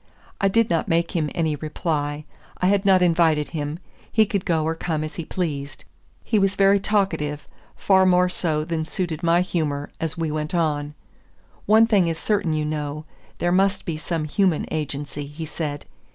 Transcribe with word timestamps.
I 0.41 0.47
did 0.47 0.71
not 0.71 0.87
make 0.87 1.11
him 1.15 1.29
any 1.35 1.55
reply. 1.55 2.25
I 2.57 2.69
had 2.69 2.85
not 2.85 3.03
invited 3.03 3.49
him; 3.49 3.77
he 4.11 4.25
could 4.25 4.45
go 4.45 4.63
or 4.63 4.73
come 4.73 5.03
as 5.03 5.13
he 5.17 5.25
pleased. 5.25 5.85
He 6.23 6.39
was 6.39 6.55
very 6.55 6.79
talkative, 6.79 7.47
far 7.75 8.07
more 8.07 8.27
so 8.27 8.65
than 8.65 8.83
suited 8.83 9.21
my 9.21 9.41
humor, 9.41 9.91
as 9.99 10.17
we 10.17 10.31
went 10.31 10.55
on. 10.55 10.95
"One 11.67 11.85
thing 11.85 12.07
is 12.07 12.17
certain, 12.17 12.53
you 12.53 12.65
know; 12.65 13.05
there 13.37 13.51
must 13.51 13.85
be 13.85 13.95
some 13.95 14.23
human 14.23 14.65
agency," 14.71 15.27
he 15.27 15.45
said. 15.45 15.85